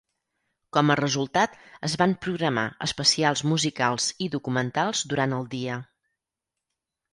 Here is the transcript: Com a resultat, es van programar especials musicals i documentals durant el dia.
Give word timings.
Com 0.77 0.91
a 0.91 0.95
resultat, 0.99 1.57
es 1.87 1.97
van 2.03 2.15
programar 2.27 2.63
especials 2.87 3.45
musicals 3.53 4.09
i 4.29 4.33
documentals 4.39 5.05
durant 5.15 5.39
el 5.41 5.49
dia. 5.55 5.79